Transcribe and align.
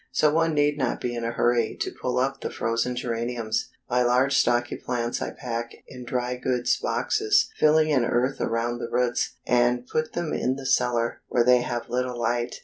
So 0.11 0.33
one 0.33 0.55
need 0.55 0.79
not 0.79 0.99
be 0.99 1.13
in 1.13 1.23
a 1.23 1.31
hurry 1.33 1.77
to 1.79 1.91
pull 1.91 2.17
up 2.17 2.41
the 2.41 2.49
frozen 2.49 2.95
geraniums. 2.95 3.69
My 3.87 4.01
large 4.01 4.35
stocky 4.35 4.75
plants 4.77 5.21
I 5.21 5.29
pack 5.29 5.75
in 5.87 6.05
dry 6.05 6.37
goods 6.37 6.75
boxes, 6.77 7.51
filling 7.59 7.91
in 7.91 8.03
earth 8.03 8.41
around 8.41 8.79
the 8.79 8.89
roots, 8.89 9.35
and 9.45 9.85
put 9.85 10.13
them 10.13 10.33
in 10.33 10.55
the 10.55 10.65
cellar 10.65 11.21
where 11.27 11.43
they 11.43 11.61
have 11.61 11.87
little 11.87 12.19
light. 12.19 12.55